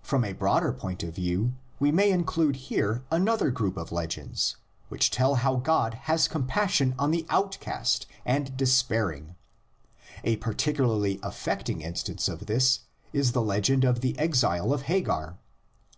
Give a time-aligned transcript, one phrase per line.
[0.00, 4.56] From a broader point of view we may include here another group of legends
[4.88, 9.36] which tell how God has compassion on the outcast and despairing;
[10.24, 12.80] a particularly affecting instance of this
[13.12, 15.38] is the legend of the exile of Hagar (xxi.